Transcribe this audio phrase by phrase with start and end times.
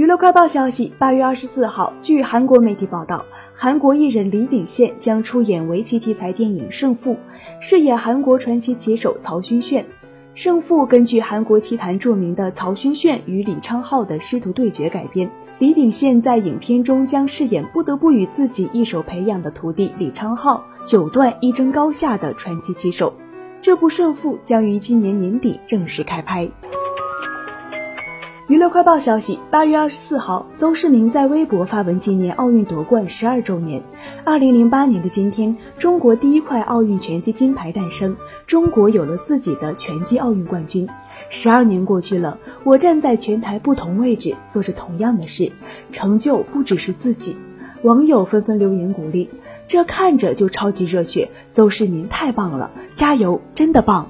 [0.00, 3.22] 娱乐快报消息，八月二十四号，据韩国媒体报道，
[3.54, 7.12] 韩国艺人李秉宪将出演围棋题材电影《胜负》，
[7.60, 9.84] 饰演韩国传奇棋手曹勋炫。
[10.34, 23.12] 《胜负》根据韩国棋坛著名的曹勋炫与李昌镐的师徒对决改编，李秉宪在影片中将饰演不得不与自己一手培养的徒弟李昌镐九段一争高下的传奇棋手。
[23.60, 26.48] 这部《胜负》将于今年年底正式开拍。
[28.50, 33.80] 娱乐快报消息，八月二十四号，邹市明在微博发文纪念奥运夺冠十二周年。
[34.24, 38.16] 二零零八年的今天，中国第一块奥运拳击金牌诞生，
[38.48, 40.88] 中国有了自己的拳击奥运冠军。
[41.28, 45.52] 十二年过去了，我站在拳台不同位置，做着同样的事，
[45.92, 47.36] 成就不只是自己。
[47.84, 49.30] 网友纷纷留言鼓励，
[49.68, 54.08] 这看着就超级热血，邹市明太棒了，加油，真的棒！